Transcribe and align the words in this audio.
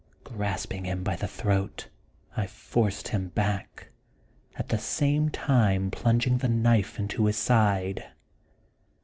Grasping 0.23 0.85
him 0.85 1.03
by 1.03 1.15
the 1.15 1.27
throat 1.27 1.87
I 2.35 2.47
forced 2.47 3.09
him 3.09 3.27
back, 3.27 3.89
at 4.55 4.69
the 4.69 4.79
same 4.79 5.29
time 5.29 5.91
plung 5.91 6.21
ing 6.25 6.37
the 6.39 6.49
knife 6.49 6.97
into 6.97 7.25
his 7.27 7.37
side. 7.37 8.03